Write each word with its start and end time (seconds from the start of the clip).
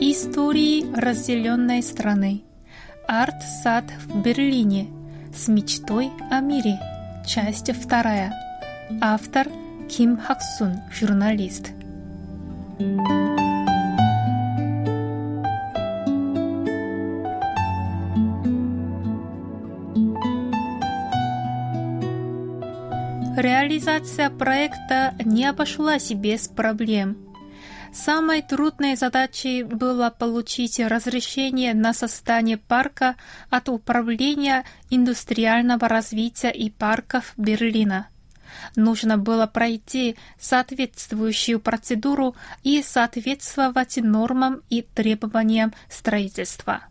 Истории 0.00 0.84
разделенной 0.92 1.82
страны. 1.82 2.42
Арт-сад 3.06 3.84
в 4.06 4.22
Берлине. 4.22 4.88
С 5.34 5.46
мечтой 5.46 6.10
о 6.30 6.40
мире. 6.40 6.80
Часть 7.26 7.72
вторая. 7.72 8.32
Автор 9.00 9.46
Ким 9.88 10.16
Хаксун, 10.16 10.80
журналист. 10.90 11.70
Реализация 23.36 24.30
проекта 24.30 25.14
не 25.24 25.44
обошлась 25.46 26.10
без 26.10 26.48
проблем– 26.48 27.16
Самой 27.94 28.42
трудной 28.42 28.96
задачей 28.96 29.62
было 29.62 30.10
получить 30.10 30.80
разрешение 30.80 31.74
на 31.74 31.92
создание 31.94 32.58
парка 32.58 33.14
от 33.50 33.68
Управления 33.68 34.64
индустриального 34.90 35.88
развития 35.88 36.50
и 36.50 36.70
парков 36.70 37.32
Берлина. 37.36 38.08
Нужно 38.74 39.16
было 39.16 39.46
пройти 39.46 40.16
соответствующую 40.40 41.60
процедуру 41.60 42.34
и 42.64 42.82
соответствовать 42.82 43.96
нормам 43.98 44.62
и 44.70 44.82
требованиям 44.82 45.72
строительства. 45.88 46.82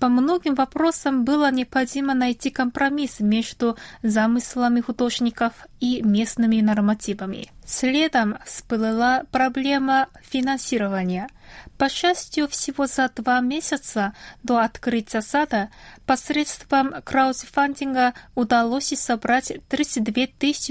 По 0.00 0.08
многим 0.08 0.54
вопросам 0.54 1.24
было 1.24 1.50
необходимо 1.52 2.14
найти 2.14 2.48
компромисс 2.48 3.20
между 3.20 3.76
замыслами 4.02 4.80
художников 4.80 5.52
и 5.78 6.00
местными 6.00 6.62
нормативами. 6.62 7.52
Следом 7.66 8.38
всплыла 8.46 9.24
проблема 9.30 10.08
финансирования. 10.22 11.28
По 11.76 11.90
счастью, 11.90 12.48
всего 12.48 12.86
за 12.86 13.10
два 13.14 13.40
месяца 13.40 14.14
до 14.42 14.60
открытия 14.60 15.20
сада 15.20 15.68
посредством 16.06 16.94
краудфандинга 17.04 18.14
удалось 18.34 18.98
собрать 18.98 19.52
32 19.68 20.28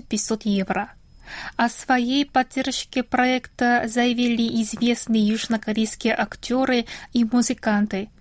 500 0.10 0.46
евро. 0.46 0.92
О 1.56 1.70
своей 1.70 2.26
поддержке 2.26 3.04
проекта 3.04 3.84
заявили 3.86 4.64
известные 4.64 5.28
южнокорейские 5.28 6.16
актеры 6.16 6.88
и 7.14 7.24
музыканты– 7.26 8.10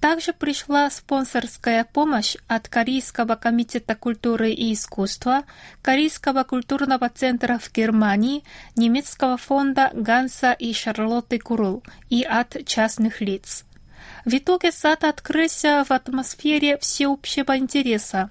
также 0.00 0.32
пришла 0.32 0.90
спонсорская 0.90 1.84
помощь 1.84 2.36
от 2.48 2.68
Корейского 2.68 3.36
комитета 3.36 3.94
культуры 3.94 4.50
и 4.52 4.72
искусства, 4.72 5.44
Корейского 5.82 6.44
культурного 6.44 7.08
центра 7.08 7.58
в 7.58 7.72
Германии, 7.72 8.44
немецкого 8.76 9.36
фонда 9.36 9.90
Ганса 9.92 10.52
и 10.52 10.72
Шарлотты 10.72 11.38
Курул 11.38 11.82
и 12.08 12.22
от 12.22 12.56
частных 12.66 13.20
лиц. 13.20 13.64
В 14.24 14.34
итоге 14.34 14.72
сад 14.72 15.04
открылся 15.04 15.84
в 15.86 15.92
атмосфере 15.92 16.78
всеобщего 16.78 17.56
интереса. 17.56 18.30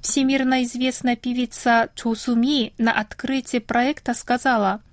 Всемирно 0.00 0.62
известная 0.62 1.16
певица 1.16 1.90
Чу 1.94 2.14
Суми 2.14 2.72
на 2.78 2.92
открытии 2.92 3.58
проекта 3.58 4.14
сказала– 4.14 4.80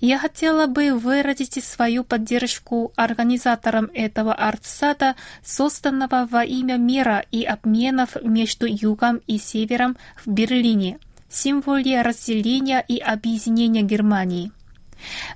я 0.00 0.18
хотела 0.18 0.66
бы 0.66 0.94
выразить 0.94 1.62
свою 1.64 2.04
поддержку 2.04 2.92
организаторам 2.96 3.90
этого 3.94 4.34
артсада, 4.34 5.16
созданного 5.44 6.28
во 6.30 6.44
имя 6.44 6.76
мира 6.76 7.24
и 7.30 7.44
обменов 7.44 8.16
между 8.22 8.66
Югом 8.66 9.20
и 9.26 9.38
Севером 9.38 9.96
в 10.24 10.30
Берлине, 10.30 10.98
символе 11.28 12.02
разделения 12.02 12.84
и 12.86 12.98
объединения 12.98 13.82
Германии. 13.82 14.52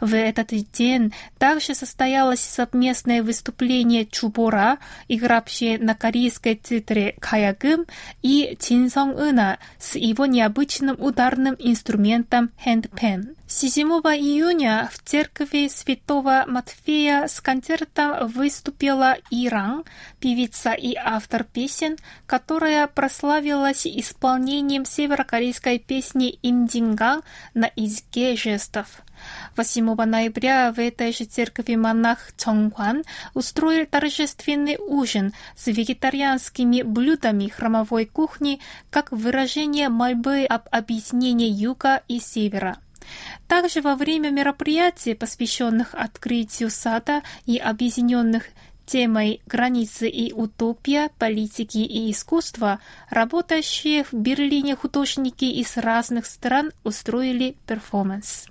В 0.01 0.15
этот 0.17 0.53
день 0.73 1.13
также 1.39 1.75
состоялось 1.75 2.41
совместное 2.41 3.23
выступление 3.23 4.07
Чубора, 4.07 4.79
игравшей 5.09 5.79
на 5.79 5.95
корейской 5.95 6.55
цитре 6.55 7.15
Каягым, 7.21 7.85
и 8.23 8.57
Чин 8.59 8.91
Сон 8.91 9.11
Ына 9.19 9.59
с 9.79 9.97
его 9.97 10.27
необычным 10.27 10.97
ударным 10.99 11.57
инструментом 11.59 12.51
хэндпен. 12.63 13.37
7 13.53 13.89
июня 14.15 14.89
в 14.93 15.03
церкви 15.03 15.67
Святого 15.67 16.45
Матфея 16.47 17.27
с 17.27 17.41
концертом 17.41 18.29
выступила 18.29 19.17
Иран, 19.33 19.83
певица 20.21 20.71
и 20.71 20.95
автор 20.95 21.43
песен, 21.43 21.97
которая 22.29 22.87
прославилась 22.87 23.89
исполнением 23.89 24.85
северокорейской 24.85 25.81
песни 25.81 26.39
«Имдинга» 26.43 27.23
на 27.53 27.69
языке 27.75 28.37
жестов. 28.37 29.03
8 29.57 29.85
ноября 30.05 30.71
в 30.71 30.79
этой 30.79 31.13
же 31.13 31.25
церкви 31.25 31.75
монах 31.75 32.31
Чонгхван 32.37 33.03
устроил 33.35 33.85
торжественный 33.85 34.79
ужин 34.79 35.33
с 35.57 35.67
вегетарианскими 35.67 36.83
блюдами 36.83 37.49
храмовой 37.49 38.07
кухни 38.07 38.61
как 38.91 39.11
выражение 39.11 39.89
мольбы 39.89 40.45
об 40.45 40.69
объединении 40.71 41.51
юга 41.51 42.05
и 42.07 42.21
севера. 42.21 42.79
Также 43.49 43.81
во 43.81 43.97
время 43.97 44.31
мероприятий, 44.31 45.15
посвященных 45.15 45.95
открытию 45.95 46.71
сада 46.71 47.23
и 47.47 47.59
объединенных 47.59 48.45
темой 48.87 49.41
границы 49.47 50.09
и 50.09 50.33
утопия, 50.33 51.11
политики 51.19 51.79
и 51.79 52.11
искусства, 52.11 52.81
работающие 53.09 54.05
в 54.05 54.13
Берлине 54.13 54.75
художники 54.75 55.45
из 55.45 55.77
разных 55.77 56.27
стран 56.27 56.73
устроили 56.83 57.57
перформанс. 57.67 58.47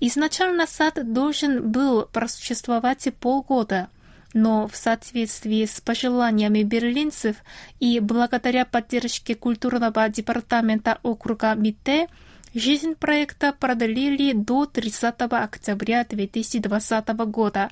Изначально 0.00 0.66
сад 0.66 1.12
должен 1.12 1.70
был 1.70 2.06
просуществовать 2.06 3.06
полгода, 3.20 3.90
но 4.32 4.66
в 4.66 4.76
соответствии 4.76 5.66
с 5.66 5.80
пожеланиями 5.82 6.62
берлинцев 6.62 7.36
и 7.80 8.00
благодаря 8.00 8.64
поддержке 8.64 9.34
культурного 9.34 10.08
департамента 10.08 11.00
округа 11.02 11.54
Митте, 11.54 12.08
жизнь 12.54 12.94
проекта 12.94 13.52
продлили 13.52 14.32
до 14.32 14.66
30 14.66 15.14
октября 15.20 16.04
2020 16.04 17.08
года. 17.26 17.70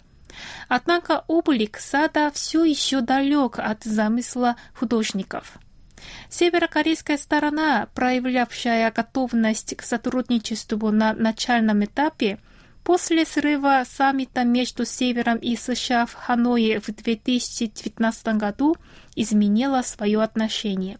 Однако 0.68 1.24
облик 1.26 1.78
сада 1.78 2.30
все 2.32 2.64
еще 2.64 3.00
далек 3.00 3.58
от 3.58 3.84
замысла 3.84 4.56
художников. 4.74 5.58
Северокорейская 6.28 7.16
сторона, 7.16 7.88
проявлявшая 7.94 8.92
готовность 8.92 9.74
к 9.76 9.82
сотрудничеству 9.82 10.90
на 10.90 11.12
начальном 11.12 11.84
этапе, 11.84 12.38
после 12.84 13.24
срыва 13.24 13.84
саммита 13.88 14.44
между 14.44 14.84
Севером 14.84 15.38
и 15.38 15.56
США 15.56 16.06
в 16.06 16.14
Ханое 16.14 16.80
в 16.80 16.86
2019 16.86 18.26
году 18.36 18.76
изменила 19.16 19.82
свое 19.82 20.22
отношение. 20.22 20.98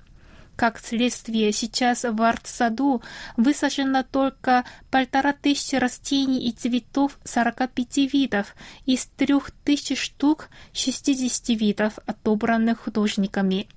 Как 0.59 0.81
следствие, 0.81 1.53
сейчас 1.53 2.03
в 2.03 2.21
арт-саду 2.21 3.01
высажено 3.37 4.03
только 4.03 4.65
полтора 4.91 5.33
тысячи 5.33 5.77
растений 5.77 6.49
и 6.49 6.51
цветов 6.51 7.17
45 7.23 8.13
видов 8.13 8.57
из 8.85 9.07
трех 9.07 9.53
тысяч 9.53 10.01
штук 10.01 10.49
60 10.73 11.51
видов, 11.51 12.01
отобранных 12.07 12.81
художниками. 12.81 13.69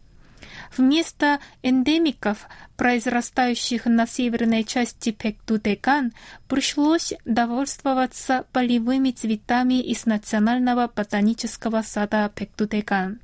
Вместо 0.75 1.39
эндемиков, 1.62 2.48
произрастающих 2.78 3.86
на 3.86 4.07
северной 4.07 4.63
части 4.63 5.12
Пектудекан, 5.12 6.13
пришлось 6.48 7.13
довольствоваться 7.25 8.45
полевыми 8.54 9.12
цветами 9.12 9.80
из 9.83 10.07
Национального 10.07 10.88
ботанического 10.88 11.83
сада 11.83 12.31
Пектудекан. 12.33 13.19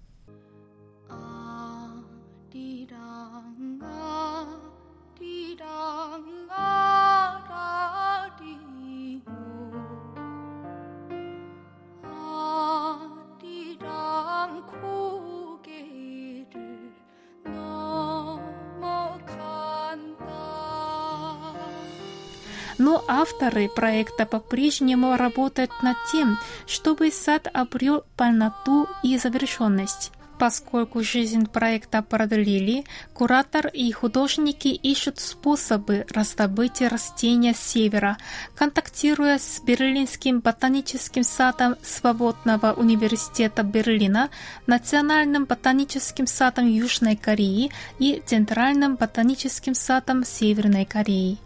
Но 22.77 23.03
авторы 23.07 23.69
проекта 23.69 24.25
по-прежнему 24.25 25.17
работают 25.17 25.71
над 25.81 25.97
тем, 26.11 26.37
чтобы 26.65 27.11
сад 27.11 27.47
обрел 27.53 28.03
полноту 28.15 28.87
и 29.03 29.17
завершенность. 29.17 30.11
Поскольку 30.37 31.01
жизнь 31.01 31.47
проекта 31.47 32.03
продлили, 32.03 32.85
куратор 33.13 33.67
и 33.67 33.91
художники 33.91 34.67
ищут 34.67 35.19
способы 35.19 36.05
раздобыть 36.09 36.81
растения 36.81 37.55
с 37.55 37.59
севера, 37.59 38.17
контактируя 38.55 39.39
с 39.39 39.59
Берлинским 39.65 40.39
ботаническим 40.41 41.23
садом 41.23 41.75
Свободного 41.81 42.73
университета 42.73 43.63
Берлина, 43.63 44.29
Национальным 44.67 45.45
ботаническим 45.45 46.27
садом 46.27 46.67
Южной 46.67 47.15
Кореи 47.15 47.71
и 47.97 48.21
Центральным 48.23 48.95
ботаническим 48.95 49.73
садом 49.73 50.23
Северной 50.23 50.85
Кореи. 50.85 51.39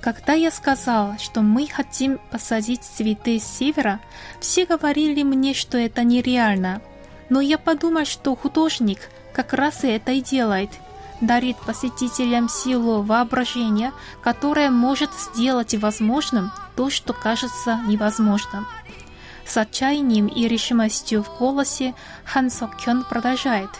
Когда 0.00 0.32
я 0.32 0.50
сказала, 0.50 1.18
что 1.18 1.42
мы 1.42 1.66
хотим 1.66 2.18
посадить 2.30 2.82
цветы 2.82 3.40
с 3.40 3.44
севера, 3.44 4.00
все 4.40 4.64
говорили 4.64 5.22
мне, 5.22 5.54
что 5.54 5.76
это 5.78 6.04
нереально– 6.04 6.80
но 7.28 7.40
я 7.40 7.58
подумал, 7.58 8.04
что 8.04 8.34
художник 8.34 9.10
как 9.32 9.52
раз 9.52 9.84
и 9.84 9.88
это 9.88 10.12
и 10.12 10.20
делает. 10.20 10.70
Дарит 11.20 11.56
посетителям 11.56 12.48
силу 12.48 13.02
воображения, 13.02 13.92
которая 14.22 14.70
может 14.70 15.10
сделать 15.14 15.74
возможным 15.74 16.52
то, 16.76 16.90
что 16.90 17.12
кажется 17.12 17.80
невозможным. 17.86 18.66
С 19.44 19.56
отчаянием 19.56 20.26
и 20.26 20.46
решимостью 20.46 21.24
в 21.24 21.38
голосе 21.38 21.94
Хан 22.24 22.50
Сок 22.50 22.76
Кён 22.76 23.04
продолжает. 23.04 23.70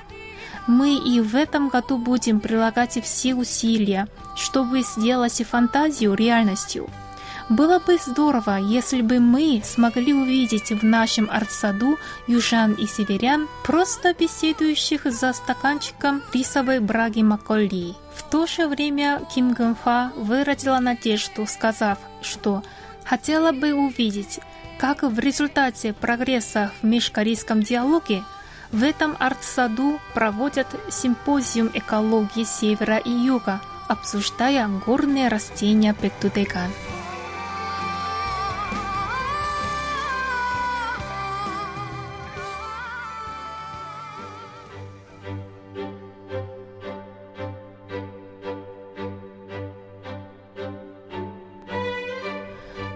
Мы 0.69 0.97
и 0.99 1.21
в 1.21 1.35
этом 1.35 1.71
году 1.71 1.97
будем 1.97 2.41
прилагать 2.41 3.03
все 3.03 3.35
усилия, 3.35 4.07
чтобы 4.37 4.83
сделать 4.83 5.43
фантазию 5.43 6.13
реальностью. 6.13 6.91
Было 7.49 7.79
бы 7.79 7.97
здорово, 7.97 8.59
если 8.59 9.01
бы 9.01 9.19
мы 9.19 9.63
смогли 9.65 10.13
увидеть 10.13 10.71
в 10.71 10.85
нашем 10.85 11.31
артсаду 11.31 11.97
южан 12.27 12.75
и 12.75 12.87
северян, 12.87 13.49
просто 13.65 14.13
беседующих 14.13 15.11
за 15.11 15.33
стаканчиком 15.33 16.23
рисовой 16.35 16.81
браги 16.81 17.23
Макколли. 17.23 17.95
В 18.15 18.31
то 18.31 18.47
же 18.47 18.69
время 18.69 19.23
Ким 19.35 19.55
Гэнфа 19.55 20.13
выразила 20.17 20.81
надежду, 20.81 21.47
сказав, 21.47 21.97
что 22.21 22.63
хотела 23.07 23.53
бы 23.53 23.73
увидеть, 23.73 24.41
как 24.79 25.03
в 25.03 25.19
результате 25.19 25.95
прогресса 25.95 26.73
в 26.83 26.85
межкорейском 26.85 27.63
диалоге 27.63 28.23
в 28.73 28.83
этом 28.83 29.17
арт-саду 29.19 29.99
проводят 30.15 30.67
симпозиум 30.91 31.71
экологии 31.73 32.45
севера 32.45 32.99
и 32.99 33.11
юга, 33.11 33.61
обсуждая 33.89 34.69
горные 34.69 35.29
растения 35.29 35.95
Пектудеган. 35.95 36.71